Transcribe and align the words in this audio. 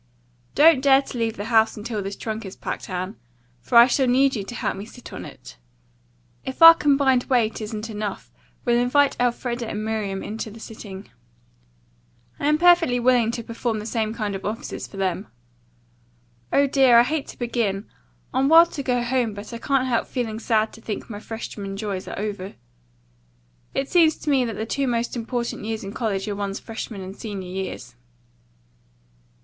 Don't 0.55 0.81
dare 0.81 1.03
to 1.03 1.17
leave 1.19 1.37
the 1.37 1.45
house 1.53 1.77
until 1.77 2.01
this 2.01 2.15
trunk 2.15 2.43
is 2.43 2.55
packed, 2.55 2.89
Anne, 2.89 3.17
for 3.59 3.77
I 3.77 3.85
shall 3.85 4.07
need 4.07 4.35
you 4.35 4.43
to 4.43 4.55
help 4.55 4.75
me 4.75 4.83
sit 4.83 5.13
on 5.13 5.25
it. 5.25 5.57
If 6.43 6.63
our 6.63 6.73
combined 6.73 7.25
weight 7.25 7.61
isn't 7.61 7.87
enough, 7.87 8.31
we'll 8.65 8.79
invite 8.79 9.15
Elfreda 9.19 9.67
and 9.69 9.85
Miriam 9.85 10.23
in 10.23 10.39
to 10.39 10.49
the 10.49 10.59
sitting. 10.59 11.07
I 12.39 12.47
am 12.47 12.57
perfectly 12.57 12.99
willing 12.99 13.29
to 13.29 13.43
perform 13.43 13.77
the 13.77 13.85
same 13.85 14.11
kind 14.11 14.35
offices 14.43 14.87
for 14.87 14.97
them. 14.97 15.27
Oh, 16.51 16.65
dear, 16.65 16.97
I 16.97 17.03
hate 17.03 17.27
to 17.27 17.37
begin. 17.37 17.87
I'm 18.33 18.49
wild 18.49 18.71
to 18.71 18.81
go 18.81 19.03
home, 19.03 19.35
but 19.35 19.53
I 19.53 19.59
can't 19.59 19.85
help 19.85 20.07
feeling 20.07 20.39
sad 20.39 20.73
to 20.73 20.81
think 20.81 21.11
my 21.11 21.19
freshman 21.19 21.77
joys 21.77 22.07
are 22.07 22.17
over. 22.17 22.55
It 23.75 23.87
seems 23.87 24.15
to 24.17 24.31
me 24.31 24.45
that 24.45 24.55
the 24.55 24.65
two 24.65 24.87
most 24.87 25.15
important 25.15 25.63
years 25.63 25.83
in 25.83 25.93
college 25.93 26.27
are 26.27 26.35
one's 26.35 26.59
freshman 26.59 27.01
and 27.01 27.15
senior 27.15 27.47
years. 27.49 27.93